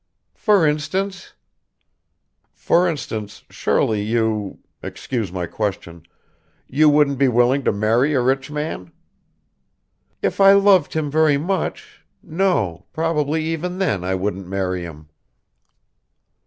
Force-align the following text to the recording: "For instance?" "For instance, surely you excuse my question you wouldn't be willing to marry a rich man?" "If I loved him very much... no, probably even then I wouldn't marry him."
"For 0.33 0.65
instance?" 0.65 1.33
"For 2.55 2.89
instance, 2.89 3.43
surely 3.51 4.01
you 4.01 4.57
excuse 4.81 5.31
my 5.31 5.45
question 5.45 6.01
you 6.67 6.89
wouldn't 6.89 7.19
be 7.19 7.27
willing 7.27 7.63
to 7.65 7.71
marry 7.71 8.15
a 8.15 8.21
rich 8.21 8.49
man?" 8.49 8.91
"If 10.23 10.41
I 10.41 10.53
loved 10.53 10.93
him 10.95 11.11
very 11.11 11.37
much... 11.37 12.03
no, 12.23 12.87
probably 12.93 13.43
even 13.45 13.77
then 13.77 14.03
I 14.03 14.15
wouldn't 14.15 14.47
marry 14.47 14.81
him." 14.85 15.09